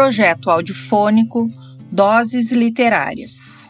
[0.00, 1.50] Projeto audiofônico
[1.92, 3.68] Doses Literárias.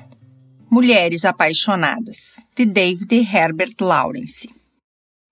[0.71, 4.49] Mulheres Apaixonadas, de David Herbert Lawrence.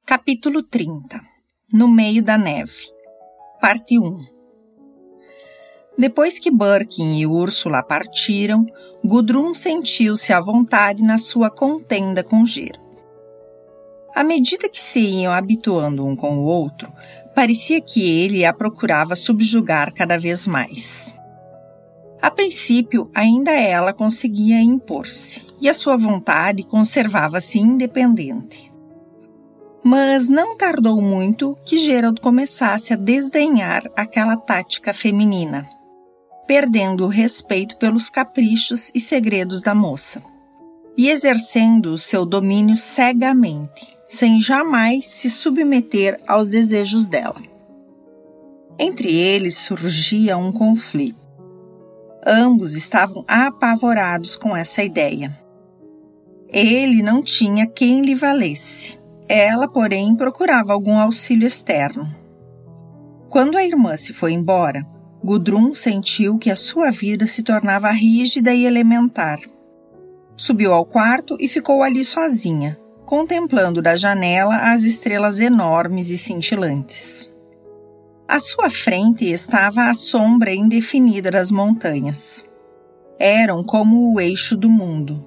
[0.05, 1.21] Capítulo 30
[1.73, 2.91] No Meio da Neve.
[3.61, 4.19] Parte 1
[5.97, 8.67] Depois que Birkin e Úrsula partiram,
[9.05, 12.81] Gudrun sentiu-se à vontade na sua contenda com Gera.
[14.17, 16.93] À medida que se iam habituando um com o outro,
[17.39, 21.15] parecia que ele a procurava subjugar cada vez mais.
[22.21, 28.73] A princípio, ainda ela conseguia impor-se, e a sua vontade conservava-se independente.
[29.85, 35.65] Mas não tardou muito que Gerald começasse a desdenhar aquela tática feminina,
[36.45, 40.21] perdendo o respeito pelos caprichos e segredos da moça,
[40.97, 47.41] e exercendo o seu domínio cegamente, sem jamais se submeter aos desejos dela.
[48.79, 51.19] Entre eles surgia um conflito.
[52.27, 55.37] Ambos estavam apavorados com essa ideia.
[56.49, 58.99] Ele não tinha quem lhe valesse.
[59.29, 62.09] Ela, porém, procurava algum auxílio externo.
[63.29, 64.87] Quando a irmã se foi embora,
[65.23, 69.39] Gudrun sentiu que a sua vida se tornava rígida e elementar.
[70.37, 72.79] Subiu ao quarto e ficou ali sozinha,
[73.09, 77.33] contemplando da janela as estrelas enormes e cintilantes.
[78.29, 82.45] À sua frente estava a sombra indefinida das montanhas.
[83.19, 85.25] Eram como o eixo do mundo.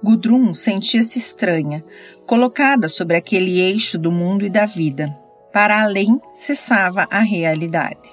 [0.00, 1.84] Gudrun sentia-se estranha,
[2.28, 5.12] colocada sobre aquele eixo do mundo e da vida.
[5.52, 8.08] Para além cessava a realidade.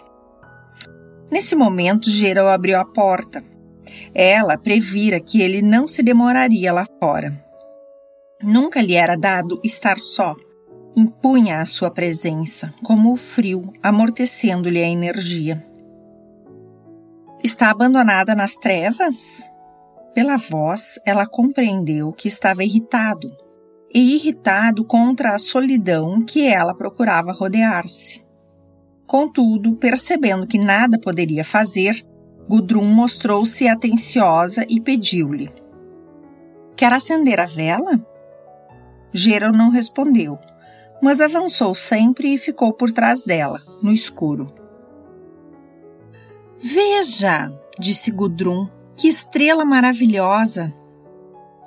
[1.29, 3.43] Nesse momento, Gerald abriu a porta.
[4.11, 7.45] Ela previra que ele não se demoraria lá fora.
[8.43, 10.35] Nunca lhe era dado estar só.
[10.95, 15.65] Impunha a sua presença, como o frio, amortecendo-lhe a energia.
[17.43, 19.49] Está abandonada nas trevas?
[20.13, 23.29] Pela voz, ela compreendeu que estava irritado,
[23.93, 28.23] e irritado contra a solidão que ela procurava rodear-se.
[29.05, 32.05] Contudo, percebendo que nada poderia fazer,
[32.47, 35.49] Gudrun mostrou-se atenciosa e pediu-lhe:
[36.75, 37.99] Quer acender a vela?
[39.17, 40.37] Gerald não respondeu,
[41.01, 44.53] mas avançou sempre e ficou por trás dela, no escuro.
[46.59, 50.71] Veja, disse Gudrun, que estrela maravilhosa!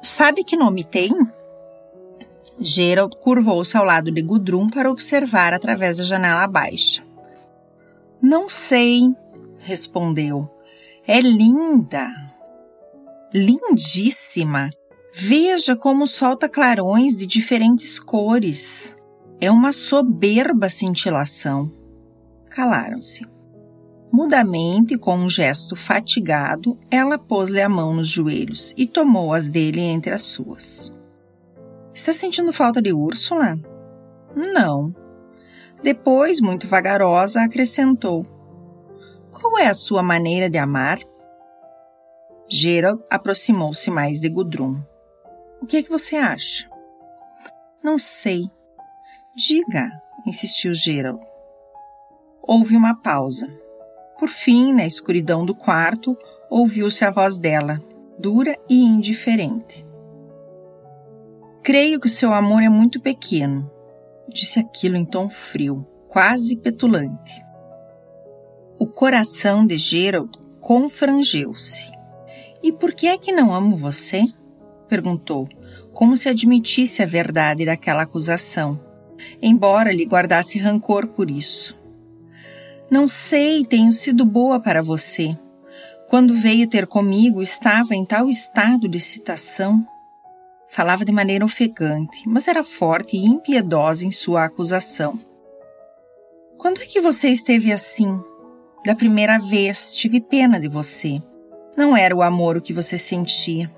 [0.00, 1.12] Sabe que nome tem?
[2.60, 7.02] Gerald curvou-se ao lado de Gudrun para observar através da janela baixa.
[8.22, 9.12] Não sei,
[9.58, 10.48] respondeu.
[11.04, 12.08] É linda.
[13.34, 14.70] Lindíssima.
[15.12, 18.97] Veja como solta clarões de diferentes cores.
[19.41, 21.71] É uma soberba cintilação.
[22.48, 23.26] Calaram-se.
[24.12, 30.12] Mudamente, com um gesto fatigado, ela pôs-lhe a mão nos joelhos e tomou-as dele entre
[30.12, 30.94] as suas.
[31.94, 33.59] Está sentindo falta de Úrsula?
[34.34, 34.94] Não.
[35.82, 38.27] Depois, muito vagarosa, acrescentou:
[39.31, 40.98] Qual é a sua maneira de amar?
[42.48, 44.81] Gerald aproximou-se mais de Gudrun.
[45.60, 46.69] O que é que você acha?
[47.82, 48.50] Não sei.
[49.37, 49.91] Diga,
[50.26, 51.21] insistiu Gerald.
[52.43, 53.48] Houve uma pausa.
[54.19, 56.16] Por fim, na escuridão do quarto,
[56.50, 57.81] ouviu-se a voz dela,
[58.19, 59.87] dura e indiferente.
[61.62, 63.71] Creio que o seu amor é muito pequeno,
[64.28, 67.44] disse aquilo em tom frio, quase petulante.
[68.78, 71.91] O coração de Gerald confrangeu-se.
[72.62, 74.25] E por que é que não amo você?
[74.90, 75.48] Perguntou,
[75.94, 78.78] como se admitisse a verdade daquela acusação,
[79.40, 81.78] embora lhe guardasse rancor por isso.
[82.90, 85.38] Não sei, tenho sido boa para você.
[86.08, 89.86] Quando veio ter comigo, estava em tal estado de excitação.
[90.68, 95.20] Falava de maneira ofegante, mas era forte e impiedosa em sua acusação.
[96.59, 98.20] Quando é que você esteve assim?
[98.84, 101.22] Da primeira vez, tive pena de você.
[101.76, 103.70] Não era o amor o que você sentia.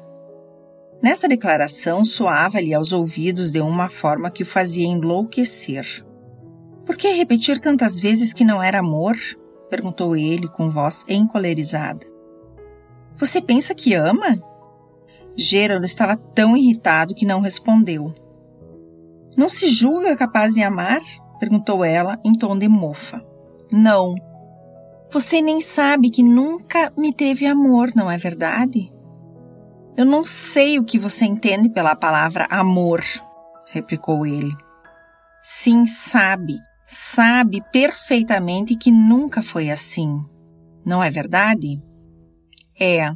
[1.03, 6.07] Nessa declaração soava-lhe aos ouvidos de uma forma que o fazia enlouquecer.
[6.87, 9.17] Por que repetir tantas vezes que não era amor?
[9.69, 12.07] perguntou ele com voz encolerizada.
[13.17, 14.41] Você pensa que ama?
[15.37, 18.15] Gerald estava tão irritado que não respondeu.
[19.37, 21.01] Não se julga capaz de amar?
[21.41, 23.25] perguntou ela em tom de mofa.
[23.73, 24.15] Não.
[25.11, 28.93] Você nem sabe que nunca me teve amor, não é verdade?
[29.95, 33.03] Eu não sei o que você entende pela palavra amor,
[33.67, 34.53] replicou ele.
[35.43, 36.55] Sim, sabe.
[36.87, 40.19] Sabe perfeitamente que nunca foi assim.
[40.85, 41.81] Não é verdade?
[42.79, 43.13] É,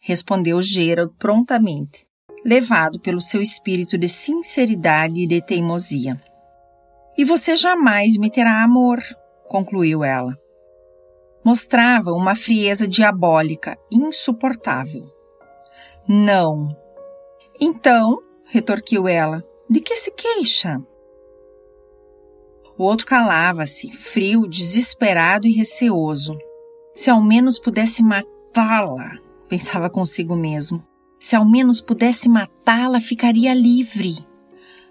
[0.00, 2.06] respondeu Gerald prontamente,
[2.44, 6.20] levado pelo seu espírito de sinceridade e de teimosia.
[7.16, 9.00] E você jamais me terá amor,
[9.48, 10.36] concluiu ela.
[11.44, 15.19] Mostrava uma frieza diabólica insuportável.
[16.08, 16.68] Não.
[17.60, 20.80] Então, retorquiu ela, de que se queixa?
[22.76, 26.38] O outro calava-se, frio, desesperado e receoso.
[26.94, 29.18] Se ao menos pudesse matá-la,
[29.48, 30.82] pensava consigo mesmo.
[31.18, 34.26] Se ao menos pudesse matá-la, ficaria livre.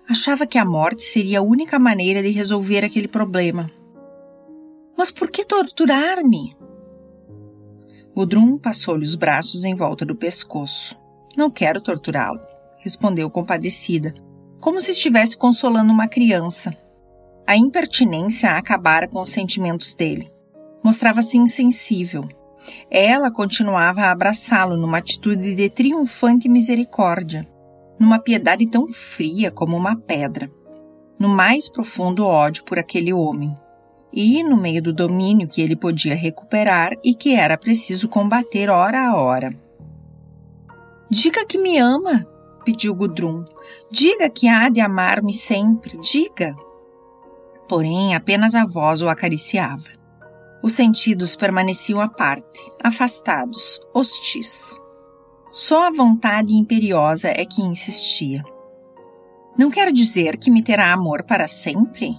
[0.07, 3.71] Achava que a morte seria a única maneira de resolver aquele problema.
[4.95, 6.55] Mas por que torturar-me?
[8.19, 10.99] Gudrun passou-lhe os braços em volta do pescoço.
[11.37, 12.41] Não quero torturá-lo,
[12.77, 14.13] respondeu compadecida,
[14.59, 16.75] como se estivesse consolando uma criança.
[17.47, 20.29] A impertinência acabara com os sentimentos dele.
[20.83, 22.27] Mostrava-se insensível.
[22.91, 27.47] Ela continuava a abraçá-lo numa atitude de triunfante misericórdia,
[27.97, 30.51] numa piedade tão fria como uma pedra,
[31.17, 33.55] no mais profundo ódio por aquele homem,
[34.11, 38.99] e no meio do domínio que ele podia recuperar e que era preciso combater hora
[38.99, 39.53] a hora.
[41.09, 42.25] Diga que me ama,
[42.65, 43.45] pediu Gudrun.
[43.91, 46.55] Diga que há de amar-me sempre, diga
[47.69, 49.87] porém apenas a voz o acariciava.
[50.61, 54.75] Os sentidos permaneciam à parte, afastados, hostis.
[55.51, 58.43] Só a vontade imperiosa é que insistia.
[59.57, 62.17] Não quer dizer que me terá amor para sempre?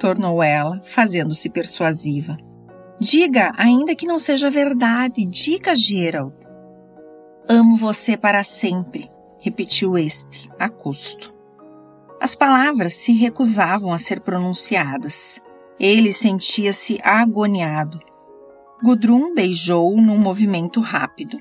[0.00, 2.38] Tornou ela, fazendo-se persuasiva.
[2.98, 6.34] Diga, ainda que não seja verdade, diga, Gerald.
[7.46, 11.34] Amo você para sempre, repetiu este, a custo.
[12.20, 15.40] As palavras se recusavam a ser pronunciadas.
[15.78, 17.98] Ele sentia-se agoniado.
[18.82, 21.38] Gudrun beijou-o num movimento rápido.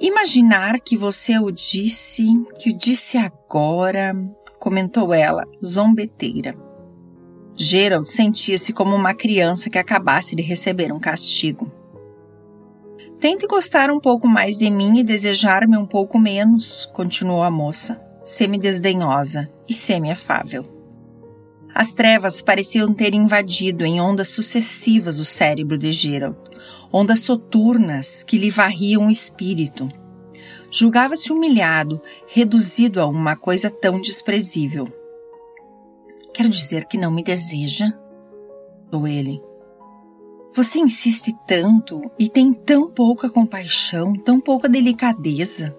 [0.00, 2.24] Imaginar que você o disse,
[2.60, 4.14] que o disse agora,
[4.58, 6.65] comentou ela, zombeteira.
[7.56, 11.72] Gerald sentia-se como uma criança que acabasse de receber um castigo.
[13.18, 18.04] Tente gostar um pouco mais de mim e desejar-me um pouco menos, continuou a moça
[18.26, 20.66] semidesdenhosa e semi-afável.
[21.72, 26.36] As trevas pareciam ter invadido em ondas sucessivas o cérebro de Gerald,
[26.92, 29.88] ondas soturnas que lhe varriam o espírito.
[30.70, 34.88] Julgava-se humilhado, reduzido a uma coisa tão desprezível.
[36.36, 37.90] Quer dizer que não me deseja?
[38.92, 39.40] Ou ele.
[40.54, 45.74] Você insiste tanto e tem tão pouca compaixão, tão pouca delicadeza.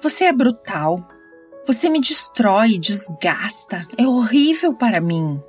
[0.00, 1.04] Você é brutal,
[1.66, 3.88] você me destrói, desgasta.
[3.98, 5.42] É horrível para mim.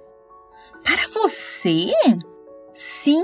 [0.83, 1.93] Para você?
[2.73, 3.21] Sim.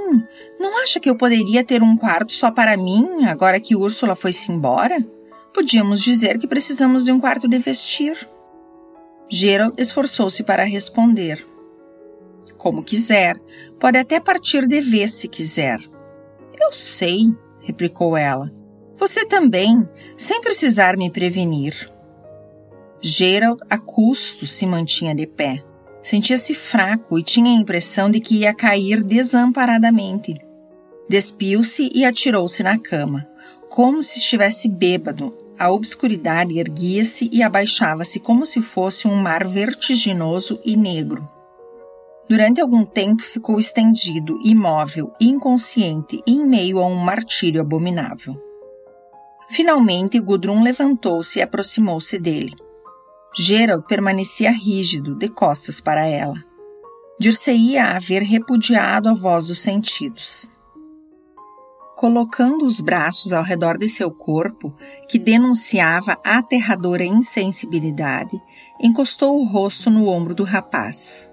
[0.59, 4.51] Não acha que eu poderia ter um quarto só para mim agora que Úrsula foi-se
[4.51, 5.03] embora?
[5.51, 8.29] Podíamos dizer que precisamos de um quarto de vestir.
[9.29, 11.45] Gerald esforçou-se para responder.
[12.57, 13.39] Como quiser.
[13.79, 15.79] Pode até partir de vez se quiser.
[16.59, 18.51] Eu sei, replicou ela.
[18.97, 21.91] Você também, sem precisar me prevenir.
[23.01, 25.63] Gerald, a custo, se mantinha de pé.
[26.01, 30.35] Sentia-se fraco e tinha a impressão de que ia cair desamparadamente.
[31.09, 33.27] Despiu-se e atirou-se na cama,
[33.69, 35.44] como se estivesse bêbado.
[35.57, 41.27] A obscuridade erguia-se e abaixava-se como se fosse um mar vertiginoso e negro.
[42.27, 48.35] Durante algum tempo ficou estendido, imóvel, inconsciente, em meio a um martírio abominável.
[49.47, 52.55] Finalmente, Gudrun levantou-se e aproximou-se dele.
[53.33, 56.35] Gerald permanecia rígido, de costas para ela.
[57.19, 60.49] Dir-se-ia haver repudiado a voz dos sentidos.
[62.05, 64.71] Colocando os braços ao redor de seu corpo,
[65.09, 68.39] que denunciava aterradora insensibilidade,
[68.79, 71.27] encostou o rosto no ombro do rapaz.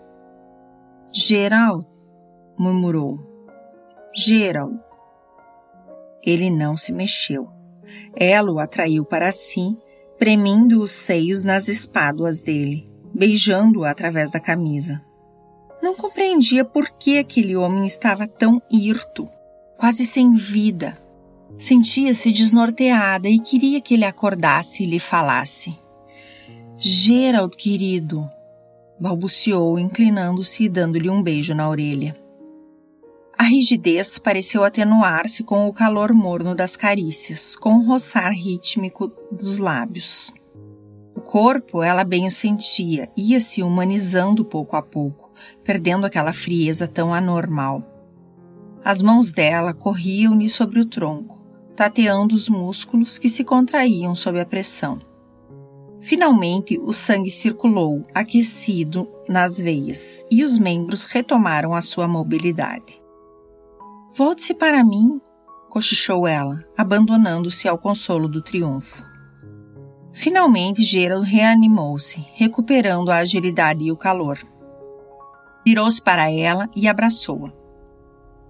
[1.13, 1.85] Gerald,
[2.59, 3.19] murmurou.
[4.17, 4.81] Gerald.
[6.25, 7.51] Ele não se mexeu.
[8.17, 9.77] Ela o atraiu para si
[10.19, 15.05] premindo os seios nas espáduas dele, beijando-o através da camisa.
[15.83, 19.29] Não compreendia por que aquele homem estava tão hirto,
[19.83, 20.97] quase sem vida.
[21.59, 25.77] Sentia-se desnorteada e queria que ele acordasse e lhe falasse.
[26.79, 28.31] Gerald, querido,
[29.01, 32.17] balbuciou, inclinando-se e dando-lhe um beijo na orelha.
[33.37, 39.59] A rigidez pareceu atenuar-se com o calor morno das carícias, com o roçar rítmico dos
[39.59, 40.33] lábios.
[41.13, 45.33] O corpo ela bem o sentia, ia se humanizando pouco a pouco,
[45.65, 47.92] perdendo aquela frieza tão anormal.
[48.85, 51.39] As mãos dela corriam-lhe sobre o tronco,
[51.77, 54.99] tateando os músculos que se contraíam sob a pressão.
[56.01, 63.01] Finalmente, o sangue circulou, aquecido, nas veias, e os membros retomaram a sua mobilidade.
[64.17, 65.21] Volte-se para mim,
[65.71, 69.05] cochichou ela, abandonando-se ao consolo do triunfo.
[70.13, 74.41] Finalmente, Gerald reanimou-se, recuperando a agilidade e o calor.
[75.65, 77.62] Virou-se para ela e abraçou-a.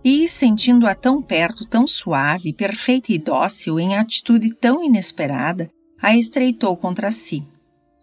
[0.05, 6.77] E, sentindo-a tão perto, tão suave, perfeita e dócil, em atitude tão inesperada, a estreitou
[6.77, 7.47] contra si.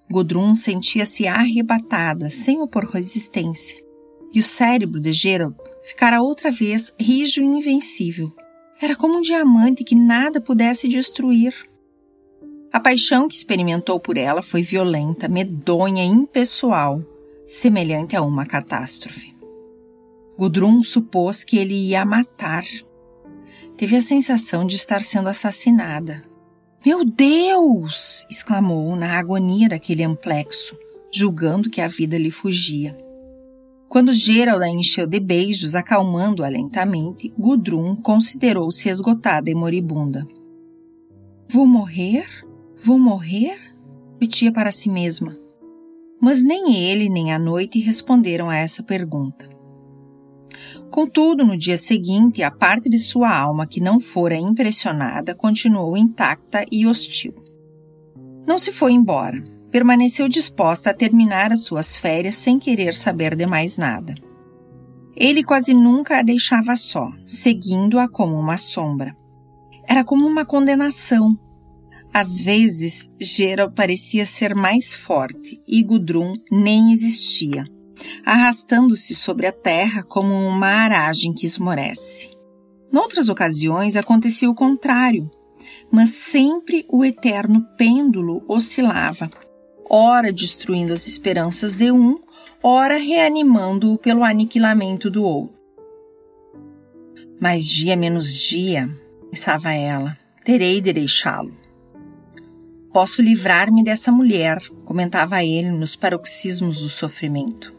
[0.09, 3.77] Gudrun sentia-se arrebatada, sem opor resistência,
[4.33, 8.33] e o cérebro de Gerald ficara outra vez rijo e invencível.
[8.81, 11.53] Era como um diamante que nada pudesse destruir.
[12.71, 17.03] A paixão que experimentou por ela foi violenta, medonha e impessoal,
[17.45, 19.38] semelhante a uma catástrofe.
[20.39, 22.63] Gudrun supôs que ele ia matar.
[23.75, 26.23] Teve a sensação de estar sendo assassinada.
[26.85, 28.25] Meu Deus!
[28.29, 30.77] exclamou na agonia daquele amplexo,
[31.13, 32.97] julgando que a vida lhe fugia.
[33.89, 40.25] Quando Gerald a encheu de beijos, acalmando-a lentamente, Gudrun considerou-se esgotada e moribunda.
[41.49, 42.25] Vou morrer?
[42.81, 43.59] Vou morrer?
[44.13, 45.37] repetia para si mesma.
[46.21, 49.58] Mas nem ele nem a noite responderam a essa pergunta.
[50.89, 56.65] Contudo, no dia seguinte, a parte de sua alma que não fora impressionada continuou intacta
[56.71, 57.33] e hostil.
[58.47, 63.45] Não se foi embora, permaneceu disposta a terminar as suas férias sem querer saber de
[63.45, 64.15] mais nada.
[65.15, 69.15] Ele quase nunca a deixava só, seguindo-a como uma sombra.
[69.87, 71.37] Era como uma condenação.
[72.11, 77.65] Às vezes, Gerald parecia ser mais forte e Gudrun nem existia
[78.25, 82.31] arrastando-se sobre a terra como uma aragem que esmorece.
[82.91, 85.29] Noutras ocasiões acontecia o contrário,
[85.91, 89.29] mas sempre o eterno pêndulo oscilava,
[89.89, 92.19] ora destruindo as esperanças de um,
[92.61, 95.57] ora reanimando-o pelo aniquilamento do outro.
[97.39, 98.89] Mas dia menos dia,
[99.29, 101.57] pensava ela, terei de deixá-lo.
[102.91, 107.78] Posso livrar-me dessa mulher, comentava ele nos paroxismos do sofrimento.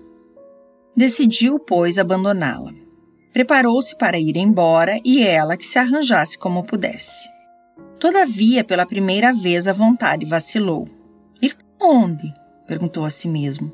[1.00, 2.74] Decidiu, pois, abandoná-la.
[3.32, 7.26] Preparou-se para ir embora e ela que se arranjasse como pudesse.
[7.98, 10.86] Todavia, pela primeira vez, a vontade vacilou.
[11.40, 12.30] Ir onde?
[12.66, 13.72] perguntou a si mesmo.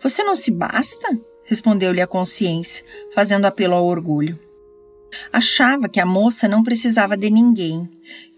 [0.00, 1.08] Você não se basta?
[1.44, 4.40] respondeu-lhe a consciência, fazendo apelo ao orgulho.
[5.30, 7.86] Achava que a moça não precisava de ninguém,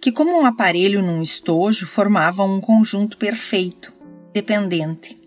[0.01, 3.93] que, como um aparelho num estojo, formavam um conjunto perfeito,
[4.35, 5.22] dependente.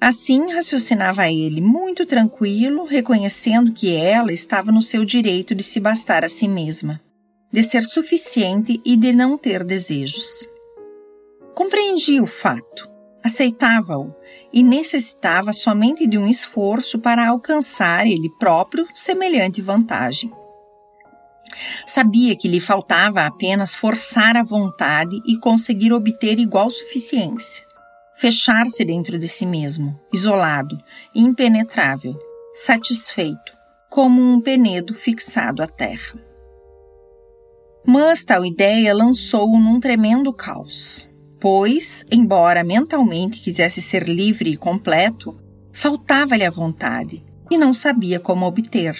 [0.00, 6.22] Assim raciocinava ele, muito tranquilo, reconhecendo que ela estava no seu direito de se bastar
[6.22, 7.00] a si mesma,
[7.50, 10.46] de ser suficiente e de não ter desejos.
[11.54, 12.88] Compreendia o fato,
[13.24, 14.14] aceitava-o
[14.52, 20.30] e necessitava somente de um esforço para alcançar ele próprio semelhante vantagem.
[21.86, 27.65] Sabia que lhe faltava apenas forçar a vontade e conseguir obter igual suficiência
[28.16, 30.76] fechar-se dentro de si mesmo, isolado,
[31.14, 32.18] impenetrável,
[32.52, 33.52] satisfeito,
[33.90, 36.18] como um penedo fixado à terra.
[37.86, 41.08] Mas tal ideia lançou-o num tremendo caos,
[41.38, 45.38] pois, embora mentalmente quisesse ser livre e completo,
[45.72, 48.96] faltava-lhe a vontade e não sabia como obter.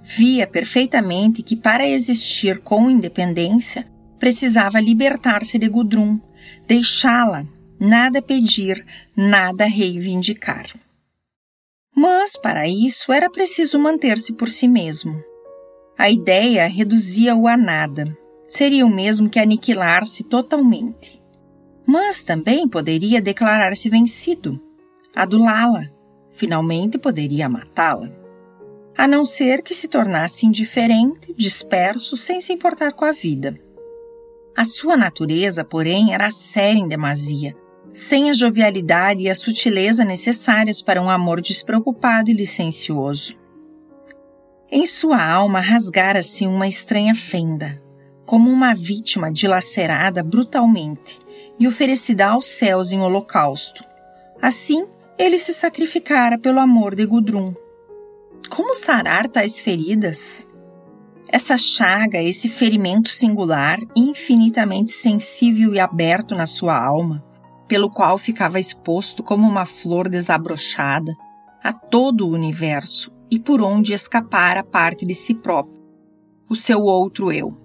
[0.00, 3.86] Via perfeitamente que para existir com independência
[4.18, 6.20] precisava libertar-se de Gudrun,
[6.66, 7.46] deixá-la
[7.84, 8.82] nada pedir,
[9.14, 10.66] nada reivindicar.
[11.94, 15.22] Mas, para isso, era preciso manter-se por si mesmo.
[15.96, 18.16] A ideia reduzia-o a nada.
[18.48, 21.22] Seria o mesmo que aniquilar-se totalmente.
[21.86, 24.58] Mas também poderia declarar-se vencido,
[25.14, 25.84] adulá-la,
[26.32, 28.10] finalmente poderia matá-la.
[28.96, 33.60] A não ser que se tornasse indiferente, disperso, sem se importar com a vida.
[34.56, 37.54] A sua natureza, porém, era séria em demasia,
[37.94, 43.38] sem a jovialidade e a sutileza necessárias para um amor despreocupado e licencioso.
[44.68, 47.80] Em sua alma rasgara-se uma estranha fenda,
[48.26, 51.20] como uma vítima dilacerada brutalmente
[51.56, 53.84] e oferecida aos céus em holocausto.
[54.42, 54.86] Assim,
[55.16, 57.54] ele se sacrificara pelo amor de Gudrun.
[58.50, 60.48] Como sarar tais feridas?
[61.28, 67.24] Essa chaga, esse ferimento singular, infinitamente sensível e aberto na sua alma,
[67.74, 71.12] pelo qual ficava exposto como uma flor desabrochada
[71.60, 75.82] a todo o universo e por onde escapara parte de si próprio,
[76.48, 77.58] o seu outro eu.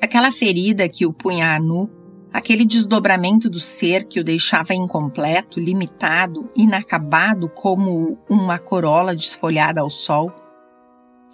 [0.00, 1.90] Aquela ferida que o punha a nu,
[2.32, 9.90] aquele desdobramento do ser que o deixava incompleto, limitado, inacabado como uma corola desfolhada ao
[9.90, 10.30] sol.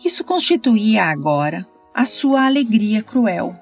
[0.03, 3.53] Isso constituía agora a sua alegria cruel.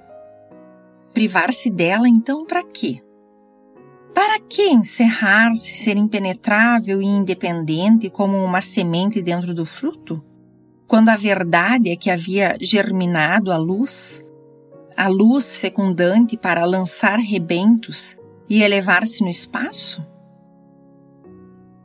[1.13, 3.03] Privar-se dela então para quê?
[4.19, 10.21] Para que encerrar-se, ser impenetrável e independente como uma semente dentro do fruto?
[10.89, 14.21] Quando a verdade é que havia germinado a luz,
[14.97, 18.19] a luz fecundante para lançar rebentos
[18.51, 20.05] e elevar-se no espaço?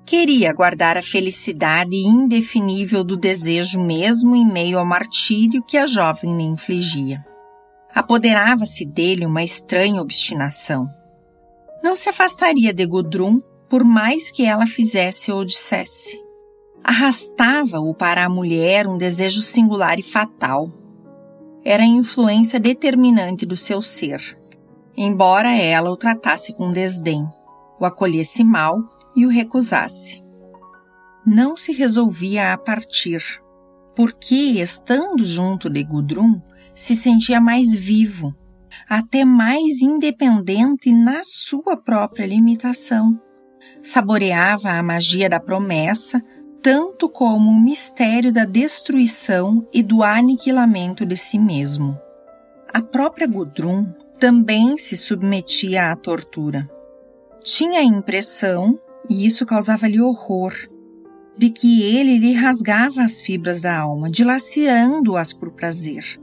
[0.03, 6.35] Queria guardar a felicidade indefinível do desejo mesmo em meio ao martírio que a jovem
[6.35, 7.23] lhe infligia.
[7.93, 10.89] Apoderava-se dele uma estranha obstinação
[11.83, 16.23] não se afastaria de Gudrun por mais que ela fizesse ou dissesse.
[16.81, 20.71] Arrastava-o para a mulher um desejo singular e fatal.
[21.63, 24.21] Era a influência determinante do seu ser,
[24.95, 27.25] embora ela o tratasse com desdém,
[27.79, 28.77] o acolhesse mal
[29.15, 30.23] e o recusasse.
[31.25, 33.21] Não se resolvia a partir,
[33.95, 36.41] porque, estando junto de Gudrun,
[36.75, 38.35] se sentia mais vivo
[38.87, 43.19] até mais independente na sua própria limitação.
[43.81, 46.21] Saboreava a magia da promessa,
[46.61, 51.97] tanto como o mistério da destruição e do aniquilamento de si mesmo.
[52.73, 53.85] A própria Gudrun
[54.17, 56.69] também se submetia à tortura.
[57.43, 60.53] Tinha a impressão, e isso causava-lhe horror,
[61.37, 66.22] de que ele lhe rasgava as fibras da alma, dilacerando-as por prazer.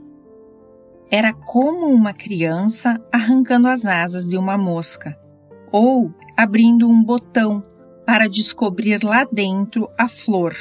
[1.13, 5.19] Era como uma criança arrancando as asas de uma mosca
[5.69, 7.61] ou abrindo um botão
[8.05, 10.55] para descobrir lá dentro a flor.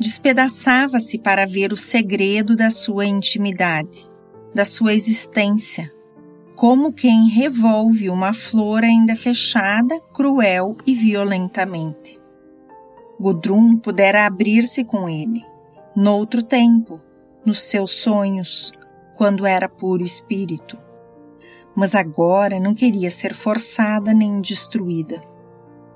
[0.00, 4.10] Despedaçava-se para ver o segredo da sua intimidade,
[4.54, 5.92] da sua existência,
[6.56, 12.18] como quem revolve uma flor ainda fechada, cruel e violentamente.
[13.20, 15.44] Gudrun pudera abrir-se com ele,
[15.94, 16.98] noutro tempo,
[17.44, 18.72] nos seus sonhos,
[19.22, 20.76] quando era puro espírito.
[21.76, 25.22] Mas agora não queria ser forçada nem destruída.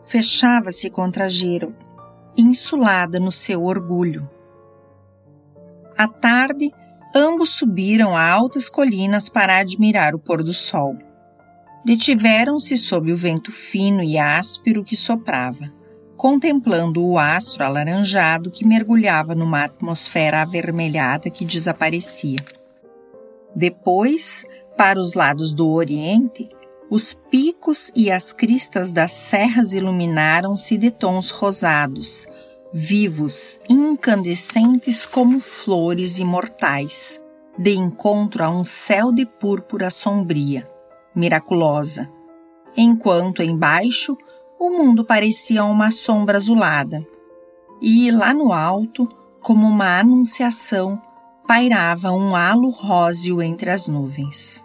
[0.05, 1.75] Fechava-se contra Gerald,
[2.37, 4.31] insulada no seu orgulho.
[5.99, 6.71] À tarde,
[7.13, 10.95] ambos subiram a altas colinas para admirar o pôr do sol.
[11.85, 15.69] Detiveram-se sob o vento fino e áspero que soprava,
[16.17, 22.39] contemplando o astro alaranjado que mergulhava numa atmosfera avermelhada que desaparecia.
[23.57, 24.45] Depois,
[24.77, 26.47] para os lados do oriente,
[26.91, 32.27] os picos e as cristas das serras iluminaram-se de tons rosados,
[32.71, 37.19] vivos, incandescentes como flores imortais,
[37.59, 40.71] de encontro a um céu de púrpura sombria,
[41.15, 42.13] miraculosa.
[42.77, 44.19] Enquanto embaixo
[44.61, 47.03] o mundo parecia uma sombra azulada,
[47.81, 49.09] e lá no alto,
[49.41, 51.01] como uma anunciação,
[51.47, 54.65] pairava um halo róseo entre as nuvens.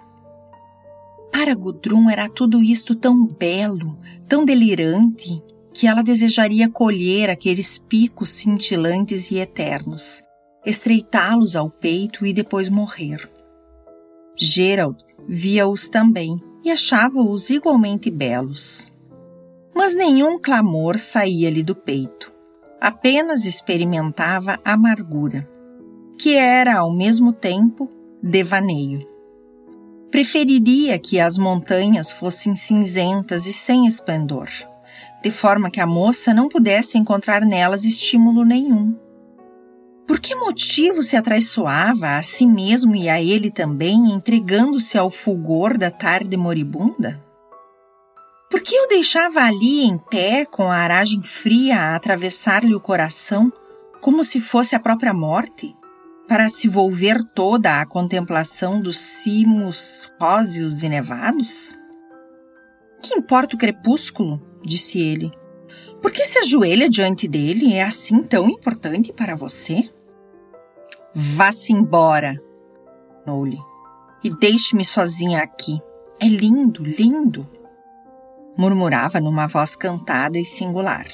[1.32, 5.42] Para Gudrun era tudo isto tão belo, tão delirante,
[5.74, 10.22] que ela desejaria colher aqueles picos cintilantes e eternos,
[10.66, 13.32] estreitá-los ao peito e depois morrer.
[14.36, 18.92] Gerald via-os também e achava-os igualmente belos.
[19.74, 22.34] Mas nenhum clamor saía-lhe do peito,
[22.82, 25.51] apenas experimentava amargura
[26.22, 27.90] que era ao mesmo tempo
[28.22, 29.10] devaneio.
[30.12, 34.48] Preferiria que as montanhas fossem cinzentas e sem esplendor,
[35.24, 38.96] de forma que a moça não pudesse encontrar nelas estímulo nenhum.
[40.06, 45.76] Por que motivo se atraiçoava a si mesmo e a ele também, entregando-se ao fulgor
[45.76, 47.20] da tarde moribunda?
[48.48, 53.52] Por que o deixava ali em pé, com a aragem fria a atravessar-lhe o coração,
[54.00, 55.76] como se fosse a própria morte?
[56.32, 61.78] Para se volver toda à contemplação dos cimos róseos e nevados?
[63.04, 64.42] Que importa o crepúsculo?
[64.64, 65.30] disse ele.
[66.02, 69.92] Por que se ajoelha diante dele é assim tão importante para você?
[71.14, 72.42] Vá-se embora,
[73.10, 73.60] ordenou-lhe,
[74.24, 75.82] e deixe-me sozinha aqui.
[76.18, 77.46] É lindo, lindo,
[78.58, 81.08] murmurava numa voz cantada e singular.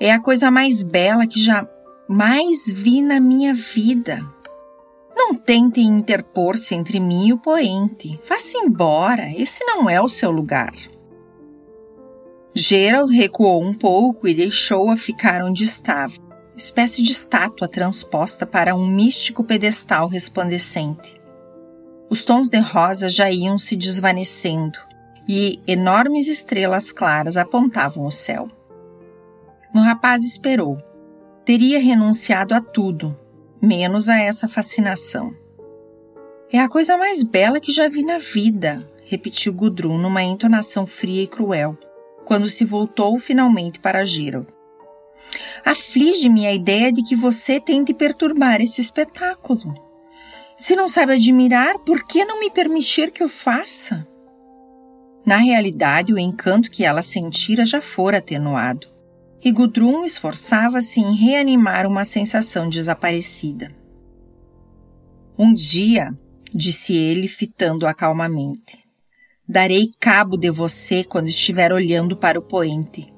[0.00, 1.64] É a coisa mais bela que já
[2.08, 4.20] mais vi na minha vida.
[5.16, 8.20] Não tentem interpor-se entre mim e o poente.
[8.28, 10.72] Vá-se embora, esse não é o seu lugar.
[12.54, 16.14] Gerald recuou um pouco e deixou-a ficar onde estava,
[16.56, 21.20] espécie de estátua transposta para um místico pedestal resplandecente.
[22.08, 24.78] Os tons de rosa já iam se desvanecendo
[25.28, 28.48] e enormes estrelas claras apontavam o céu.
[29.74, 30.78] O rapaz esperou.
[31.44, 33.14] Teria renunciado a tudo,
[33.60, 35.34] menos a essa fascinação.
[36.50, 41.22] É a coisa mais bela que já vi na vida, repetiu Gudrun numa entonação fria
[41.22, 41.76] e cruel,
[42.24, 44.46] quando se voltou finalmente para Gerald.
[45.62, 49.74] Aflige-me a ideia de que você tente perturbar esse espetáculo.
[50.56, 54.06] Se não sabe admirar, por que não me permitir que eu faça?
[55.26, 58.93] Na realidade, o encanto que ela sentira já fora atenuado,
[59.44, 63.70] e Gudrun esforçava-se em reanimar uma sensação desaparecida.
[65.38, 66.10] Um dia,
[66.52, 68.82] disse ele, fitando-a calmamente,
[69.46, 73.12] darei cabo de você quando estiver olhando para o poente.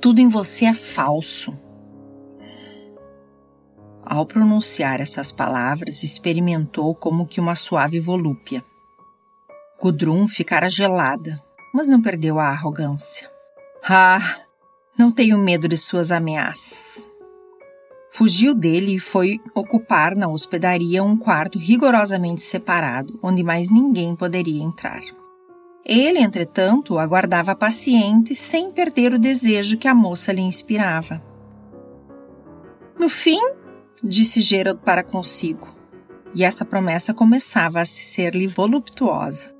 [0.00, 1.56] Tudo em você é falso.
[4.02, 8.64] Ao pronunciar essas palavras, experimentou como que uma suave volúpia.
[9.80, 11.40] Gudrun ficara gelada,
[11.72, 13.30] mas não perdeu a arrogância.
[13.84, 14.40] Ah,
[15.00, 17.08] não tenho medo de suas ameaças.
[18.12, 24.62] Fugiu dele e foi ocupar na hospedaria um quarto rigorosamente separado, onde mais ninguém poderia
[24.62, 25.00] entrar.
[25.86, 31.22] Ele, entretanto, aguardava paciente, sem perder o desejo que a moça lhe inspirava.
[32.98, 33.40] No fim,
[34.04, 35.66] disse Gerald para consigo,
[36.34, 39.50] e essa promessa começava a ser-lhe voluptuosa.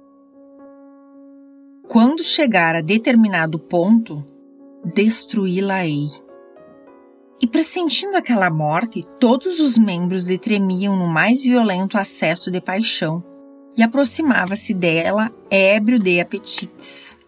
[1.88, 4.22] Quando chegar a determinado ponto,
[4.84, 6.08] destruí-la-ei.
[7.40, 13.24] E pressentindo aquela morte, todos os membros lhe tremiam no mais violento acesso de paixão,
[13.76, 17.18] e aproximava-se dela ébrio de apetites.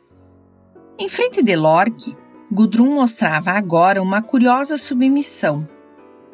[0.99, 2.15] Em frente de Lorque,
[2.51, 5.67] Gudrun mostrava agora uma curiosa submissão,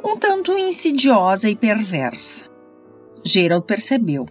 [0.05, 2.45] um tanto insidiosa e perversa.
[3.25, 4.27] Gerald percebeu.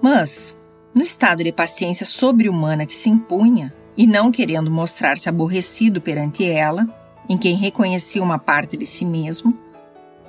[0.00, 0.56] Mas,
[0.94, 6.86] no estado de paciência sobre-humana que se impunha, e não querendo mostrar-se aborrecido perante ela,
[7.28, 9.56] em quem reconhecia uma parte de si mesmo,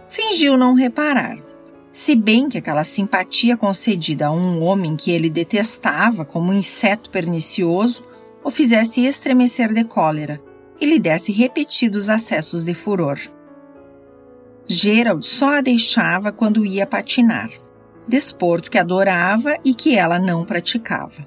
[0.10, 1.38] fingiu não reparar.
[1.92, 7.10] Se bem que aquela simpatia concedida a um homem que ele detestava como um inseto
[7.10, 8.04] pernicioso
[8.44, 10.40] o fizesse estremecer de cólera
[10.80, 13.20] e lhe desse repetidos acessos de furor.
[14.68, 17.50] Gerald só a deixava quando ia patinar,
[18.08, 21.26] desporto que adorava e que ela não praticava.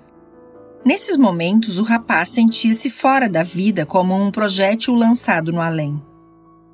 [0.85, 6.03] Nesses momentos, o rapaz sentia-se fora da vida como um projétil lançado no além.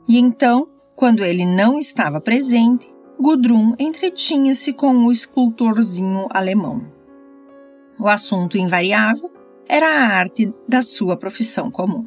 [0.08, 2.86] E então, quando ele não estava presente,
[3.18, 6.86] Gudrun entretinha-se com o escultorzinho alemão.
[7.98, 9.30] O assunto invariável
[9.68, 12.06] era a arte da sua profissão comum.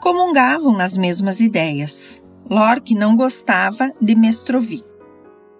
[0.00, 4.84] Comungavam nas mesmas ideias, Lorque não gostava de Mestrovic.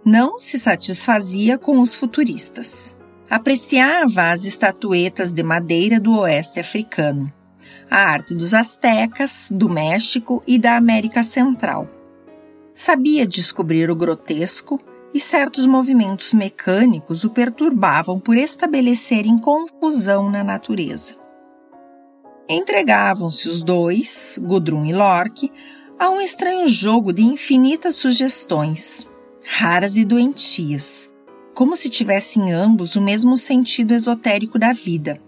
[0.05, 2.98] Não se satisfazia com os futuristas.
[3.31, 7.33] Apreciava as estatuetas de madeira do oeste africano,
[7.91, 11.89] a arte dos astecas, do México e da América Central.
[12.75, 14.81] Sabia descobrir o grotesco
[15.13, 21.17] e certos movimentos mecânicos o perturbavam por estabelecerem confusão na natureza.
[22.49, 25.53] Entregavam-se os dois, Gudrun e Lorque,
[26.01, 29.05] Há um estranho jogo de infinitas sugestões,
[29.45, 31.11] raras e doentias,
[31.59, 35.21] como se tivessem ambos o mesmo sentido esotérico da vida,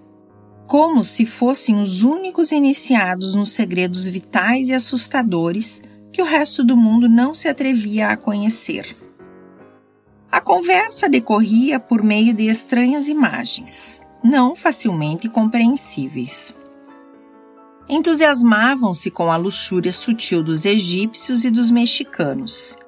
[0.64, 6.76] como se fossem os únicos iniciados nos segredos vitais e assustadores que o resto do
[6.76, 8.96] mundo não se atrevia a conhecer.
[10.30, 16.56] A conversa decorria por meio de estranhas imagens, não facilmente compreensíveis
[17.88, 22.78] entusiasmavam-se com a luxúria sutil dos egípcios e dos mexicanos.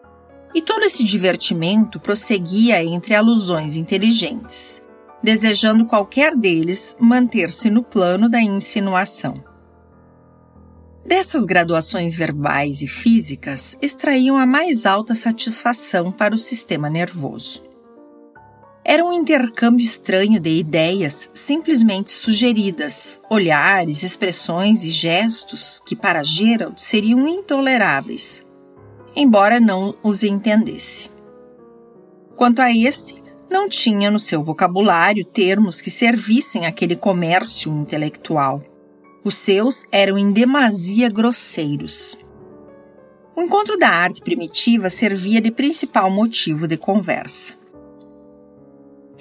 [0.55, 4.83] E todo esse divertimento prosseguia entre alusões inteligentes,
[5.23, 9.35] desejando qualquer deles manter-se no plano da insinuação.
[11.05, 17.63] Dessas graduações verbais e físicas extraíam a mais alta satisfação para o sistema nervoso.
[18.85, 26.81] Era um intercâmbio estranho de ideias simplesmente sugeridas, olhares, expressões e gestos que para Gerald
[26.81, 28.45] seriam intoleráveis,
[29.15, 31.11] embora não os entendesse.
[32.37, 38.63] Quanto a este, não tinha no seu vocabulário termos que servissem àquele comércio intelectual.
[39.25, 42.17] Os seus eram em demasia grosseiros.
[43.37, 47.63] O encontro da arte primitiva servia de principal motivo de conversa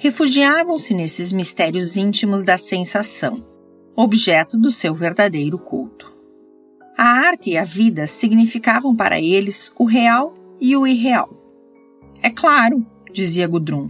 [0.02, 3.46] refugiavam-se nesses mistérios íntimos da sensação,
[3.94, 6.11] objeto do seu verdadeiro culto.
[7.04, 11.28] A arte e a vida significavam para eles o real e o irreal.
[12.22, 13.88] É claro, dizia Gudrun,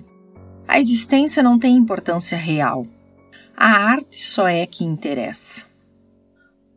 [0.67, 2.87] a existência não tem importância real.
[3.55, 5.67] A arte só é que interessa.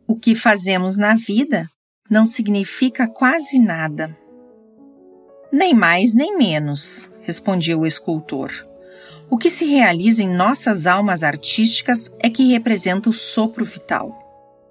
[0.06, 1.70] O que fazemos na vida
[2.10, 4.14] não significa quase nada.
[5.50, 8.52] Nem mais nem menos, respondia o escultor.
[9.30, 14.25] O que se realiza em nossas almas artísticas é que representa o sopro vital.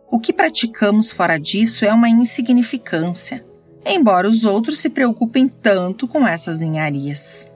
[0.10, 3.46] O que praticamos fora disso é uma insignificância,
[3.86, 7.50] embora os outros se preocupem tanto com essas ninharias.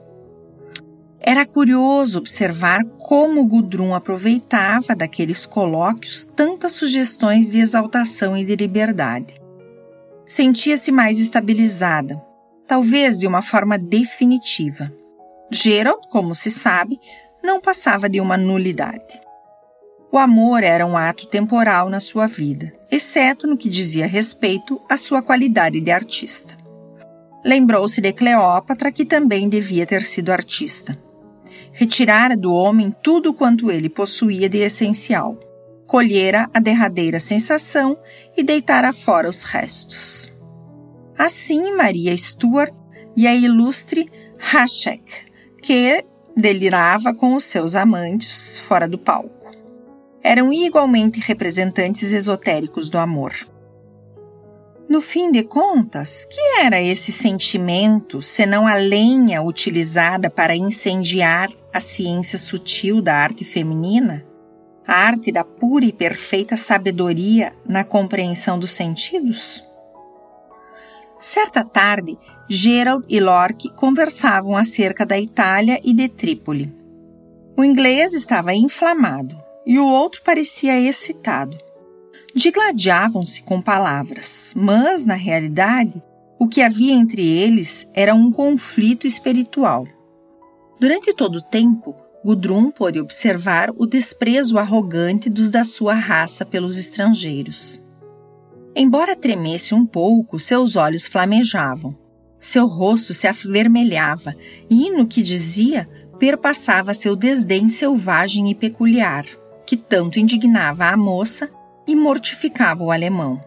[1.22, 9.40] Era curioso observar como Gudrun aproveitava daqueles colóquios tantas sugestões de exaltação e de liberdade.
[10.24, 12.20] Sentia-se mais estabilizada,
[12.66, 14.92] talvez de uma forma definitiva.
[15.50, 16.98] Gerald, como se sabe,
[17.42, 19.20] não passava de uma nulidade.
[20.12, 24.96] O amor era um ato temporal na sua vida, exceto no que dizia respeito à
[24.96, 26.56] sua qualidade de artista.
[27.44, 30.98] Lembrou-se de Cleópatra, que também devia ter sido artista
[31.72, 35.38] retirara do homem tudo quanto ele possuía de essencial,
[35.86, 37.98] colhera a derradeira sensação
[38.36, 40.30] e deitara fora os restos.
[41.16, 42.74] Assim, Maria Stuart
[43.16, 45.02] e a ilustre Hashek,
[45.62, 46.04] que
[46.36, 49.39] delirava com os seus amantes fora do palco.
[50.22, 53.34] Eram igualmente representantes esotéricos do amor.
[54.86, 61.80] No fim de contas, que era esse sentimento senão a lenha utilizada para incendiar a
[61.80, 64.26] ciência sutil da arte feminina?
[64.86, 69.64] A arte da pura e perfeita sabedoria na compreensão dos sentidos?
[71.18, 76.74] Certa tarde, Gerald e Lorque conversavam acerca da Itália e de Trípoli.
[77.56, 81.56] O inglês estava inflamado e o outro parecia excitado
[82.34, 86.02] digladiavam-se com palavras, mas, na realidade,
[86.38, 89.86] o que havia entre eles era um conflito espiritual.
[90.78, 91.94] Durante todo o tempo,
[92.24, 97.82] Gudrun pôde observar o desprezo arrogante dos da sua raça pelos estrangeiros.
[98.74, 101.96] Embora tremesse um pouco, seus olhos flamejavam,
[102.38, 104.34] seu rosto se avermelhava
[104.70, 109.26] e, no que dizia, perpassava seu desdém selvagem e peculiar,
[109.70, 111.48] que tanto indignava a moça
[111.86, 113.38] e mortificava o alemão.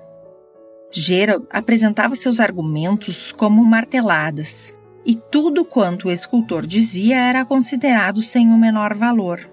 [0.89, 4.73] Gerald apresentava seus argumentos como marteladas,
[5.05, 9.51] e tudo quanto o escultor dizia era considerado sem o menor valor.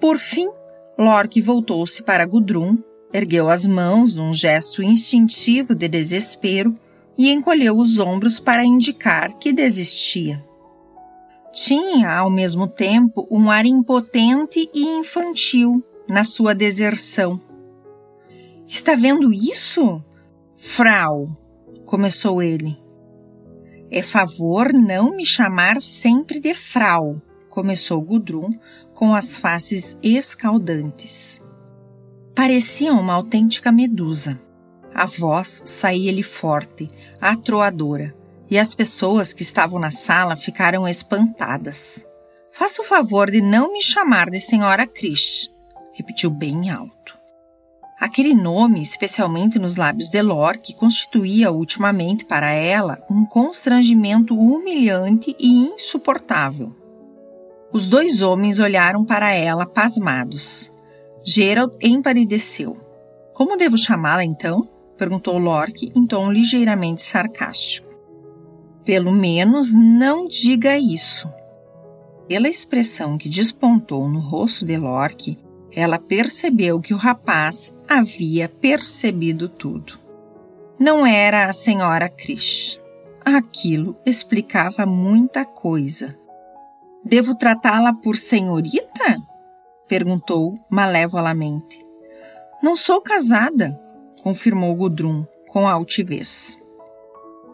[0.00, 0.48] Por fim,
[0.98, 2.78] Lorque voltou-se para Gudrun,
[3.12, 6.74] ergueu as mãos num gesto instintivo de desespero
[7.16, 10.44] e encolheu os ombros para indicar que desistia.
[11.52, 17.40] Tinha, ao mesmo tempo, um ar impotente e infantil na sua deserção.
[18.66, 20.02] Está vendo isso?
[20.54, 21.28] Frau,
[21.84, 22.80] começou ele.
[23.90, 28.50] É favor não me chamar sempre de Frau, começou Gudrun
[28.94, 31.42] com as faces escaldantes.
[32.34, 34.40] Parecia uma autêntica medusa.
[34.94, 36.88] A voz saía-lhe forte,
[37.20, 38.14] atroadora,
[38.52, 42.06] e as pessoas que estavam na sala ficaram espantadas.
[42.50, 45.50] Faça o favor de não me chamar de Senhora Krish,
[45.94, 47.18] repetiu bem alto.
[47.98, 55.34] Aquele nome, especialmente nos lábios de Lor, que constituía ultimamente para ela um constrangimento humilhante
[55.40, 56.76] e insuportável.
[57.72, 60.70] Os dois homens olharam para ela pasmados.
[61.24, 62.76] Gerald empalideceu.
[63.32, 64.68] Como devo chamá-la então?
[64.98, 67.91] perguntou Lorque em tom ligeiramente sarcástico.
[68.84, 71.30] Pelo menos não diga isso.
[72.26, 75.38] Pela expressão que despontou no rosto de Lorque,
[75.70, 79.98] ela percebeu que o rapaz havia percebido tudo.
[80.78, 82.80] Não era a senhora Krish.
[83.24, 86.18] Aquilo explicava muita coisa.
[87.04, 89.22] Devo tratá-la por senhorita?
[89.88, 91.84] perguntou malevolamente.
[92.62, 93.78] Não sou casada,
[94.22, 96.61] confirmou Gudrun com altivez.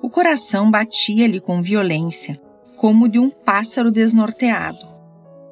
[0.00, 2.40] O coração batia-lhe com violência,
[2.76, 4.86] como de um pássaro desnorteado.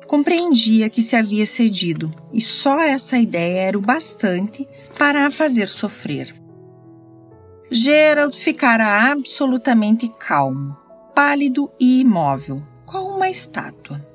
[0.07, 5.69] Compreendia que se havia cedido e só essa ideia era o bastante para a fazer
[5.69, 6.35] sofrer.
[7.71, 10.77] Gerald ficara absolutamente calmo,
[11.13, 14.07] pálido e imóvel, qual uma estátua.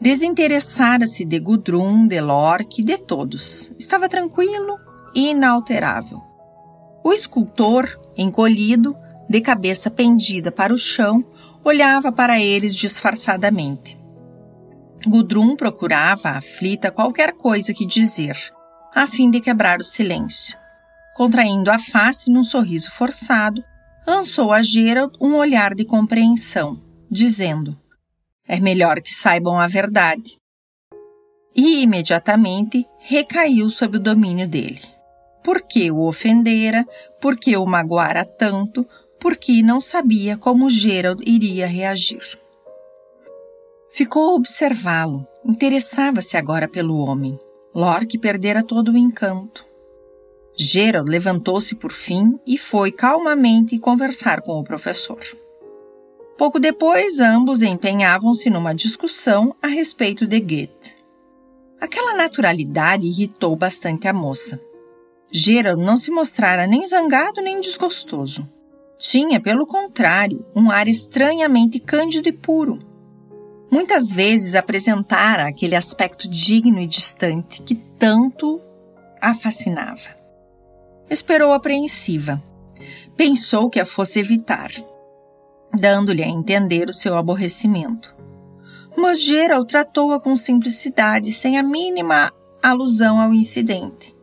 [0.00, 3.72] Desinteressara-se de Gudrun, de Lorque, de todos.
[3.76, 4.78] Estava tranquilo
[5.14, 6.22] e inalterável.
[7.04, 8.94] O escultor, encolhido,
[9.30, 11.24] de cabeça pendida para o chão,
[11.62, 13.96] olhava para eles disfarçadamente.
[15.06, 18.36] Gudrun procurava, aflita, qualquer coisa que dizer,
[18.92, 20.58] a fim de quebrar o silêncio.
[21.14, 23.62] Contraindo a face num sorriso forçado,
[24.04, 27.78] lançou a Gerald um olhar de compreensão, dizendo:
[28.48, 30.38] É melhor que saibam a verdade.
[31.54, 34.82] E imediatamente recaiu sob o domínio dele.
[35.44, 36.84] Por que o ofendera,
[37.20, 38.86] por que o magoara tanto,
[39.20, 42.38] porque não sabia como Gerald iria reagir.
[43.92, 47.38] Ficou a observá-lo, interessava-se agora pelo homem.
[47.74, 49.64] Lorque perdera todo o encanto.
[50.58, 55.20] Gerald levantou-se por fim e foi calmamente conversar com o professor.
[56.36, 60.96] Pouco depois, ambos empenhavam-se numa discussão a respeito de Goethe.
[61.80, 64.60] Aquela naturalidade irritou bastante a moça.
[65.30, 68.48] Gerald não se mostrara nem zangado nem desgostoso.
[69.00, 72.78] Tinha, pelo contrário, um ar estranhamente cândido e puro.
[73.70, 78.60] Muitas vezes apresentara aquele aspecto digno e distante que tanto
[79.18, 80.20] a fascinava.
[81.08, 82.42] Esperou apreensiva.
[83.16, 84.70] Pensou que a fosse evitar,
[85.72, 88.14] dando-lhe a entender o seu aborrecimento.
[88.94, 92.30] Mas Gerald tratou-a com simplicidade, sem a mínima
[92.62, 94.14] alusão ao incidente.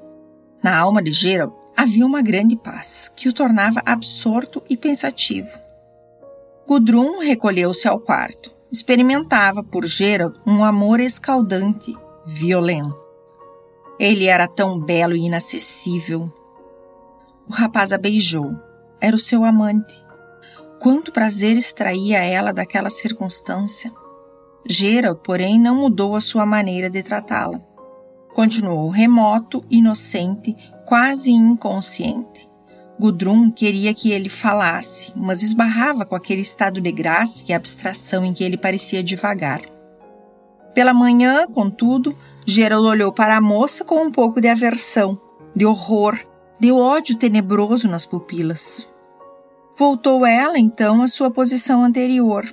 [0.62, 5.50] Na alma de Gerald havia uma grande paz, que o tornava absorto e pensativo.
[6.68, 8.52] Gudrun recolheu-se ao quarto.
[8.72, 12.98] Experimentava por Gerald um amor escaldante, violento.
[14.00, 16.32] Ele era tão belo e inacessível,
[17.50, 18.56] o rapaz a beijou.
[19.00, 19.96] Era o seu amante.
[20.80, 23.92] Quanto prazer extraía ela daquela circunstância.
[24.68, 27.62] Gerald, porém, não mudou a sua maneira de tratá-la.
[28.34, 32.48] Continuou remoto, inocente, quase inconsciente.
[33.00, 38.34] Gudrun queria que ele falasse, mas esbarrava com aquele estado de graça e abstração em
[38.34, 39.62] que ele parecia devagar.
[40.74, 45.20] Pela manhã, contudo, Gerald olhou para a moça com um pouco de aversão,
[45.56, 46.18] de horror,
[46.60, 48.88] deu ódio tenebroso nas pupilas.
[49.78, 52.46] Voltou ela, então, à sua posição anterior.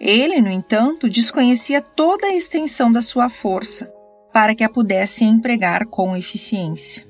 [0.00, 3.92] Ele, no entanto, desconhecia toda a extensão da sua força
[4.32, 7.06] para que a pudesse empregar com eficiência.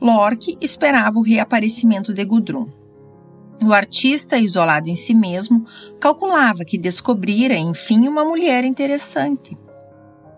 [0.00, 2.68] Lorque esperava o reaparecimento de Gudrun.
[3.60, 5.66] O artista, isolado em si mesmo,
[5.98, 9.58] calculava que descobrira, enfim, uma mulher interessante.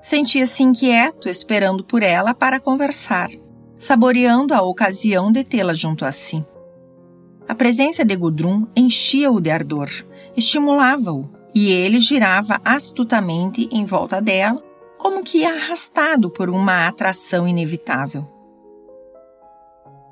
[0.01, 3.29] Sentia-se inquieto, esperando por ela para conversar
[3.81, 6.45] saboreando a ocasião de tê-la junto a si.
[7.49, 9.89] A presença de Gudrun enchia-o de ardor,
[10.37, 14.63] estimulava-o, e ele girava astutamente em volta dela,
[15.01, 18.29] como que arrastado por uma atração inevitável.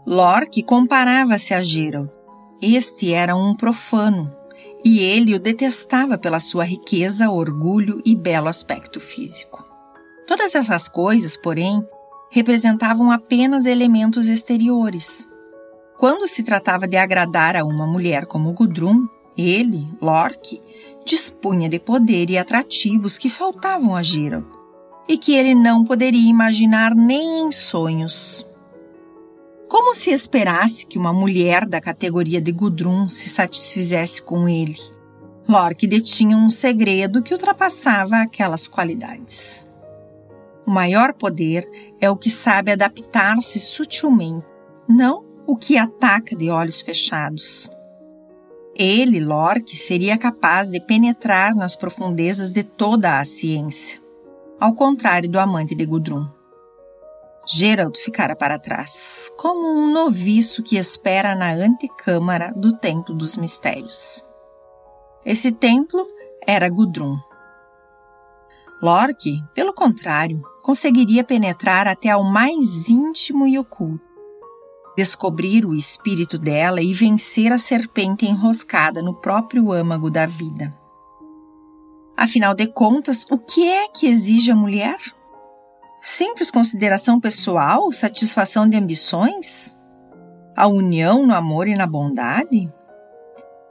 [0.07, 2.11] Lorque comparava-se a Gerald.
[2.61, 4.35] Este era um profano,
[4.83, 9.63] e ele o detestava pela sua riqueza, orgulho e belo aspecto físico.
[10.27, 11.87] Todas essas coisas, porém,
[12.31, 15.29] representavam apenas elementos exteriores.
[15.99, 20.63] Quando se tratava de agradar a uma mulher como Gudrun, ele, Lorque,
[21.05, 24.58] dispunha de poder e atrativos que faltavam a Gerald
[25.09, 28.47] e que ele não poderia imaginar nem em sonhos.
[29.69, 34.79] Como se esperasse que uma mulher da categoria de Gudrun se satisfizesse com ele?
[35.49, 39.67] Lorque detinha um segredo que ultrapassava aquelas qualidades.
[40.67, 41.67] O maior poder
[41.99, 44.45] é o que sabe adaptar-se sutilmente,
[44.87, 47.71] não o que ataca de olhos fechados.
[48.75, 53.99] Ele, Lorque, seria capaz de penetrar nas profundezas de toda a ciência,
[54.61, 56.27] ao contrário do amante de Gudrun.
[57.47, 64.23] Gerald ficara para trás, como um noviço que espera na antecâmara do Templo dos Mistérios.
[65.25, 66.07] Esse templo
[66.47, 67.17] era Gudrun.
[68.83, 74.05] Lorque, pelo contrário, conseguiria penetrar até ao mais íntimo e oculto,
[74.97, 80.78] descobrir o espírito dela e vencer a serpente enroscada no próprio âmago da vida.
[82.19, 84.99] Afinal de contas, o que é que exige a mulher?
[86.01, 89.77] Simples consideração pessoal, satisfação de ambições?
[90.57, 92.69] A união no amor e na bondade?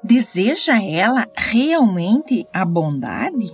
[0.01, 3.51] Deseja ela realmente a bondade?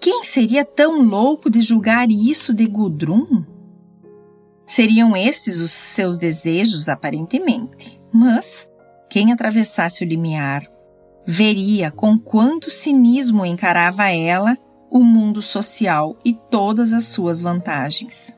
[0.00, 3.44] Quem seria tão louco de julgar isso de Gudrun?
[4.66, 8.68] Seriam esses os seus desejos, aparentemente, mas
[9.08, 10.68] quem atravessasse o limiar
[11.26, 14.56] veria com quanto cinismo encarava ela
[14.90, 18.34] o mundo social e todas as suas vantagens.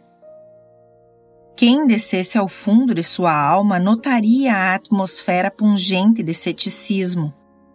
[1.56, 7.32] Quem descesse ao fundo de sua alma notaria a atmosfera pungente de ceticismo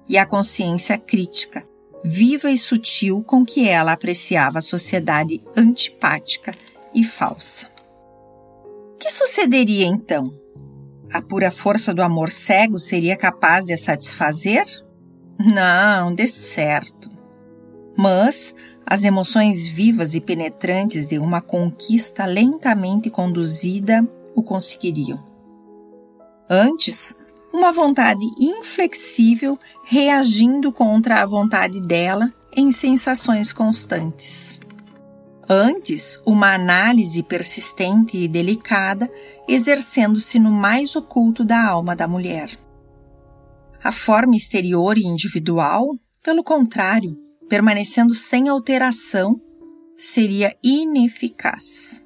[0.07, 1.65] e a consciência crítica
[2.03, 6.53] viva e sutil com que ela apreciava a sociedade antipática
[6.93, 7.69] e falsa.
[8.99, 10.31] Que sucederia então?
[11.11, 14.65] A pura força do amor cego seria capaz de a satisfazer?
[15.39, 17.09] Não, de certo.
[17.95, 25.21] Mas as emoções vivas e penetrantes de uma conquista lentamente conduzida o conseguiriam.
[26.49, 27.15] Antes,
[27.53, 34.59] uma vontade inflexível reagindo contra a vontade dela em sensações constantes.
[35.49, 39.09] Antes, uma análise persistente e delicada
[39.47, 42.57] exercendo-se no mais oculto da alma da mulher.
[43.87, 47.17] A forma exterior e individual, pelo contrário,
[47.47, 49.39] permanecendo sem alteração,
[49.97, 52.03] seria ineficaz.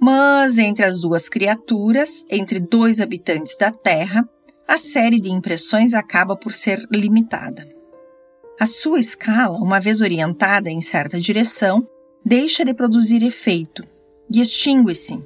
[0.00, 4.26] Mas entre as duas criaturas, entre dois habitantes da Terra,
[4.66, 7.68] a série de impressões acaba por ser limitada.
[8.58, 11.86] A sua escala, uma vez orientada em certa direção,
[12.24, 13.84] deixa de produzir efeito
[14.32, 15.22] e extingue-se.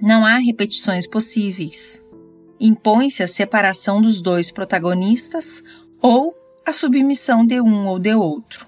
[0.00, 2.00] Não há repetições possíveis.
[2.58, 5.62] Impõe-se a separação dos dois protagonistas
[6.00, 6.34] ou
[6.66, 8.66] a submissão de um ou de outro,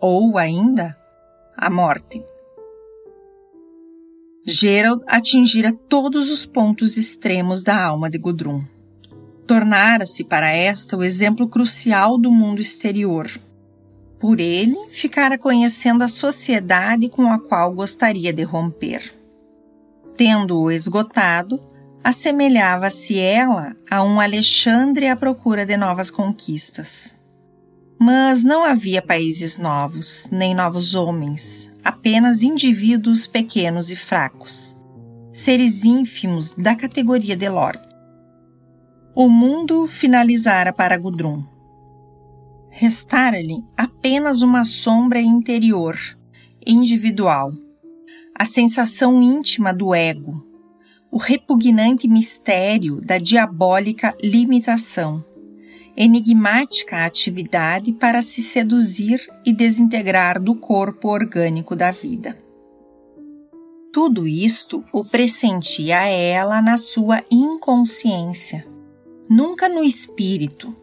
[0.00, 0.96] ou ainda
[1.56, 2.22] a morte.
[4.46, 8.62] Gerald atingira todos os pontos extremos da alma de Gudrun.
[9.46, 13.28] Tornara-se para esta o exemplo crucial do mundo exterior
[14.18, 19.14] por ele, ficara conhecendo a sociedade com a qual gostaria de romper.
[20.16, 21.60] Tendo-o esgotado,
[22.02, 27.16] assemelhava-se ela a um Alexandre à procura de novas conquistas.
[27.98, 34.76] Mas não havia países novos, nem novos homens, apenas indivíduos pequenos e fracos,
[35.32, 37.88] seres ínfimos da categoria de Lorde.
[39.14, 41.58] O mundo finalizara para Gudrun
[42.78, 45.98] restara-lhe apenas uma sombra interior,
[46.64, 47.52] individual,
[48.32, 50.46] a sensação íntima do ego,
[51.10, 55.24] o repugnante mistério da diabólica limitação,
[55.96, 62.38] enigmática atividade para se seduzir e desintegrar do corpo orgânico da vida.
[63.92, 68.66] Tudo isto o pressentia ela na sua inconsciência,
[69.28, 70.74] nunca no espírito,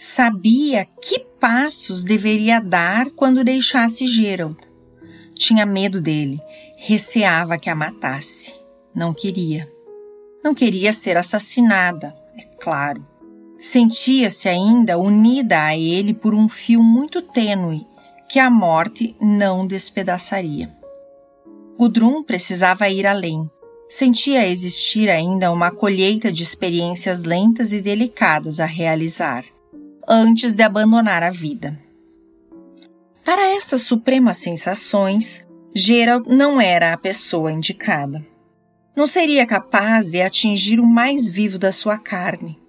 [0.00, 4.56] Sabia que passos deveria dar quando deixasse Gerald.
[5.34, 6.40] Tinha medo dele,
[6.76, 8.54] receava que a matasse.
[8.94, 9.68] Não queria.
[10.42, 13.06] Não queria ser assassinada, é claro.
[13.56, 17.86] Sentia-se ainda unida a ele por um fio muito tênue
[18.28, 20.72] que a morte não despedaçaria.
[21.78, 23.50] Gudrun precisava ir além.
[23.88, 29.44] Sentia existir ainda uma colheita de experiências lentas e delicadas a realizar
[30.08, 31.78] antes de abandonar a vida.
[33.24, 38.24] Para essas supremas sensações, Gerald não era a pessoa indicada.
[38.98, 42.60] Não seria capaz de atingir o mais vivo da sua carne.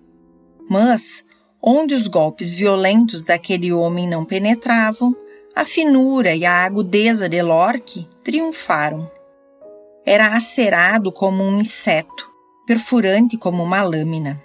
[0.69, 1.25] Mas,
[1.59, 5.15] onde os golpes violentos daquele homem não penetravam,
[5.55, 9.09] a finura e a agudeza de Lorque triunfaram.
[10.05, 12.29] Era acerado como um inseto,
[12.67, 14.39] perfurante como uma lâmina.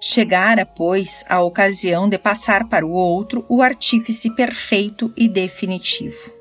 [0.00, 6.37] Chegara, pois, a ocasião de passar para o outro o artífice perfeito e definitivo.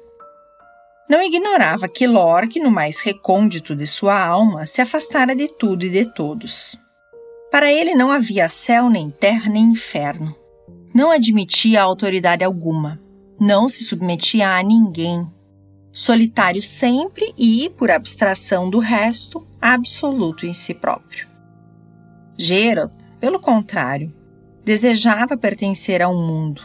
[1.09, 5.89] Não ignorava que Lorque, no mais recôndito de sua alma, se afastara de tudo e
[5.89, 6.77] de todos.
[7.51, 10.35] Para ele não havia céu, nem terra, nem inferno.
[10.93, 12.99] Não admitia autoridade alguma.
[13.39, 15.25] Não se submetia a ninguém.
[15.93, 21.27] Solitário sempre e, por abstração do resto, absoluto em si próprio.
[22.37, 24.13] Gerald pelo contrário,
[24.63, 26.61] desejava pertencer ao mundo,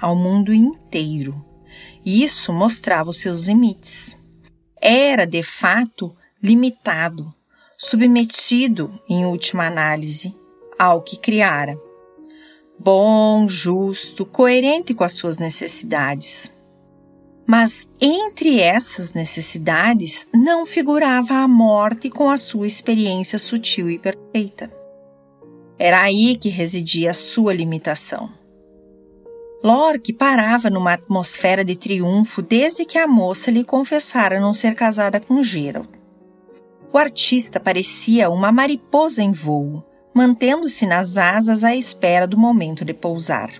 [0.00, 1.44] ao mundo inteiro.
[2.10, 4.18] Isso mostrava os seus limites.
[4.82, 7.32] Era, de fato, limitado,
[7.78, 10.34] submetido, em última análise,
[10.76, 11.78] ao que criara.
[12.76, 16.52] Bom, justo, coerente com as suas necessidades.
[17.46, 24.68] Mas entre essas necessidades não figurava a morte com a sua experiência sutil e perfeita.
[25.78, 28.39] Era aí que residia a sua limitação.
[29.62, 35.20] Lorque parava numa atmosfera de triunfo desde que a moça lhe confessara não ser casada
[35.20, 35.88] com Gerald.
[36.92, 39.84] O artista parecia uma mariposa em voo,
[40.14, 43.50] mantendo-se nas asas à espera do momento de pousar.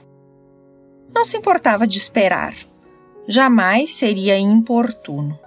[1.15, 2.55] Não se importava de esperar.
[3.29, 5.39] Jamais seria importuno.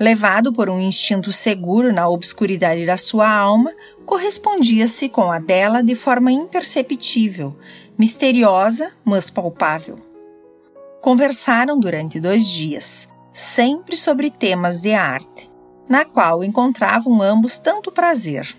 [0.00, 3.72] Levado por um instinto seguro na obscuridade da sua alma,
[4.06, 7.56] correspondia-se com a dela de forma imperceptível,
[7.98, 9.98] misteriosa, mas palpável.
[11.00, 15.50] Conversaram durante dois dias, sempre sobre temas de arte,
[15.88, 18.56] na qual encontravam ambos tanto prazer.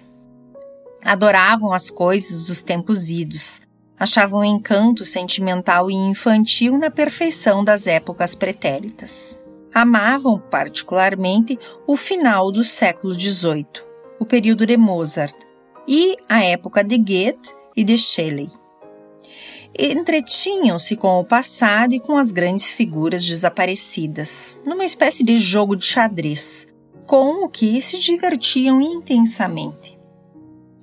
[1.01, 3.61] Adoravam as coisas dos tempos idos,
[3.97, 9.39] achavam encanto sentimental e infantil na perfeição das épocas pretéritas.
[9.81, 11.57] Amavam particularmente
[11.87, 13.65] o final do século XVIII,
[14.19, 15.33] o período de Mozart,
[15.87, 18.49] e a época de Goethe e de Shelley.
[19.79, 25.85] Entretinham-se com o passado e com as grandes figuras desaparecidas, numa espécie de jogo de
[25.85, 26.67] xadrez,
[27.07, 29.97] com o que se divertiam intensamente.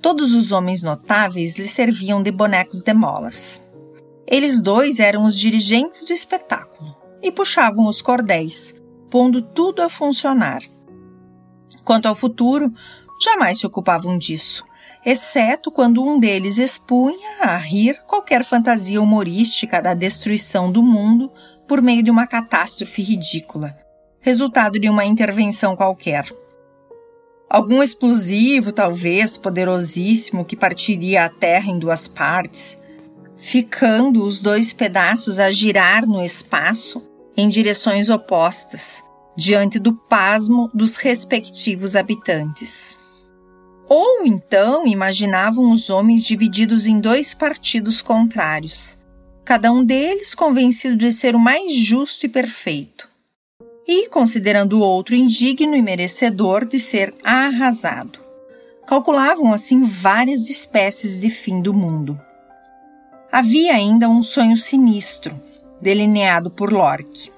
[0.01, 3.63] Todos os homens notáveis lhe serviam de bonecos de molas.
[4.27, 8.75] Eles dois eram os dirigentes do espetáculo e puxavam os cordéis,
[9.17, 10.61] pondo tudo a funcionar.
[11.83, 12.71] Quanto ao futuro,
[13.25, 14.63] jamais se ocupavam disso,
[15.07, 21.33] exceto quando um deles expunha a rir qualquer fantasia humorística da destruição do mundo
[21.67, 23.75] por meio de uma catástrofe ridícula,
[24.21, 26.31] resultado de uma intervenção qualquer.
[27.49, 32.77] Algum explosivo, talvez, poderosíssimo, que partiria a Terra em duas partes,
[33.39, 37.03] ficando os dois pedaços a girar no espaço
[37.35, 39.06] em direções opostas,
[39.37, 42.99] diante do pasmo dos respectivos habitantes.
[43.89, 48.97] Ou então imaginavam os homens divididos em dois partidos contrários,
[49.45, 53.09] cada um deles convencido de ser o mais justo e perfeito
[53.87, 58.19] e considerando o outro indigno e merecedor de ser arrasado.
[58.87, 62.21] Calculavam assim várias espécies de fim do mundo.
[63.31, 65.41] Havia ainda um sonho sinistro,
[65.81, 67.31] delineado por Lorque.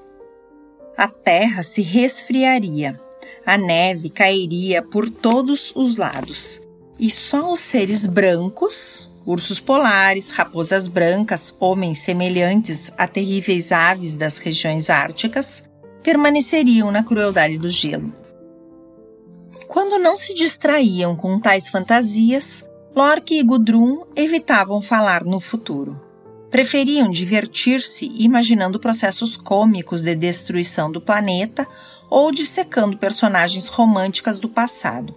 [0.99, 3.01] A terra se resfriaria,
[3.47, 6.61] a neve cairia por todos os lados,
[6.99, 14.39] e só os seres brancos, ursos polares, raposas brancas, homens semelhantes a terríveis aves das
[14.39, 15.63] regiões árticas,
[16.03, 18.13] permaneceriam na crueldade do gelo.
[19.69, 26.08] Quando não se distraíam com tais fantasias, Lorque e Gudrun evitavam falar no futuro.
[26.51, 31.67] Preferiam divertir-se imaginando processos cômicos de destruição do planeta
[32.09, 35.15] ou dissecando personagens românticas do passado.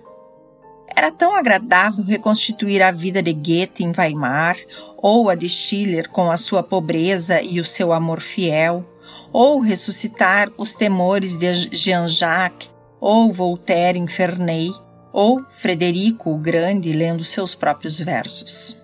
[0.93, 4.57] Era tão agradável reconstituir a vida de Goethe em Weimar,
[4.97, 8.85] ou a de Schiller com a sua pobreza e o seu amor fiel,
[9.31, 12.69] ou ressuscitar os temores de Jean-Jacques,
[12.99, 14.69] ou Voltaire em Ferney,
[15.13, 18.80] ou Frederico o Grande lendo seus próprios versos.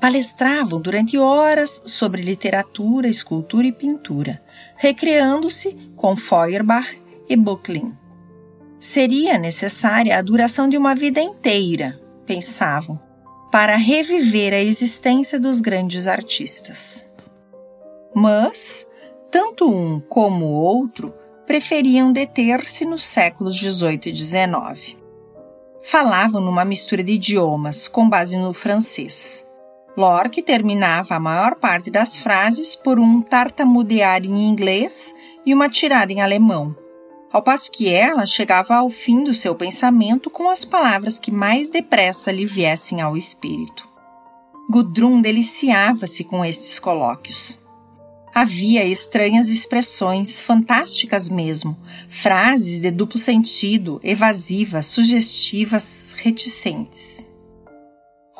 [0.00, 4.42] Palestravam durante horas sobre literatura, escultura e pintura,
[4.76, 6.98] recreando-se com Feuerbach
[7.28, 7.92] e Böcklin.
[8.78, 12.98] Seria necessária a duração de uma vida inteira, pensavam,
[13.52, 17.06] para reviver a existência dos grandes artistas.
[18.14, 18.86] Mas
[19.30, 21.12] tanto um como o outro
[21.46, 24.96] preferiam deter-se nos séculos XVIII e XIX.
[25.82, 29.46] Falavam numa mistura de idiomas, com base no francês.
[29.96, 35.14] Lorque terminava a maior parte das frases por um tartamudear em inglês
[35.44, 36.76] e uma tirada em alemão,
[37.32, 41.70] ao passo que ela chegava ao fim do seu pensamento com as palavras que mais
[41.70, 43.88] depressa lhe viessem ao espírito.
[44.70, 47.58] Gudrun deliciava-se com estes colóquios.
[48.32, 51.76] Havia estranhas expressões, fantásticas mesmo,
[52.08, 57.19] frases de duplo sentido, evasivas, sugestivas, reticentes.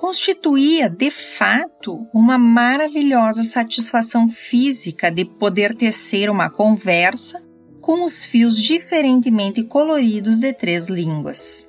[0.01, 7.47] Constituía, de fato, uma maravilhosa satisfação física de poder tecer uma conversa
[7.83, 11.69] com os fios diferentemente coloridos de três línguas.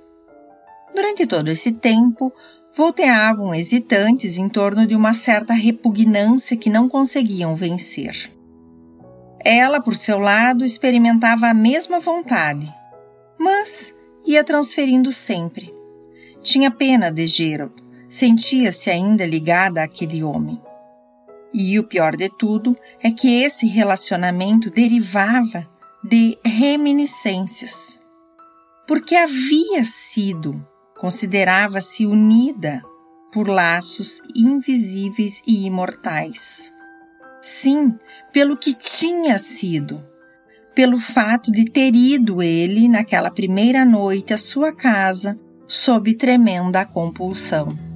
[0.96, 2.32] Durante todo esse tempo,
[2.74, 8.32] volteavam hesitantes em torno de uma certa repugnância que não conseguiam vencer.
[9.44, 12.74] Ela, por seu lado, experimentava a mesma vontade,
[13.38, 13.94] mas
[14.26, 15.74] ia transferindo sempre.
[16.42, 17.81] Tinha pena de Gerald,
[18.12, 20.62] sentia-se ainda ligada àquele homem.
[21.53, 25.66] E o pior de tudo é que esse relacionamento derivava
[26.03, 27.99] de reminiscências.
[28.86, 30.66] Porque havia sido
[31.01, 32.84] considerava-se unida
[33.34, 36.72] por laços invisíveis e imortais.
[37.41, 37.95] Sim,
[38.32, 39.99] pelo que tinha sido,
[40.76, 47.91] pelo fato de ter ido ele naquela primeira noite à sua casa sob tremenda compulsão.